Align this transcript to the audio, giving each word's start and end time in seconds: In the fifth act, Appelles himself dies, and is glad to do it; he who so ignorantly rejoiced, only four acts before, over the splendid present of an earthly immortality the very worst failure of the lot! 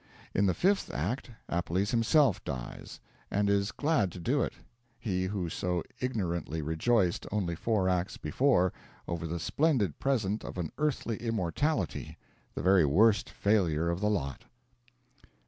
In 0.33 0.47
the 0.47 0.55
fifth 0.55 0.91
act, 0.91 1.29
Appelles 1.47 1.91
himself 1.91 2.43
dies, 2.43 2.99
and 3.29 3.47
is 3.51 3.71
glad 3.71 4.11
to 4.13 4.19
do 4.19 4.41
it; 4.41 4.53
he 4.97 5.25
who 5.25 5.47
so 5.47 5.83
ignorantly 5.99 6.63
rejoiced, 6.63 7.27
only 7.31 7.53
four 7.53 7.87
acts 7.87 8.17
before, 8.17 8.73
over 9.07 9.27
the 9.27 9.37
splendid 9.39 9.99
present 9.99 10.43
of 10.43 10.57
an 10.57 10.71
earthly 10.79 11.17
immortality 11.17 12.17
the 12.55 12.63
very 12.63 12.83
worst 12.83 13.29
failure 13.29 13.91
of 13.91 13.99
the 14.01 14.09
lot! 14.09 14.45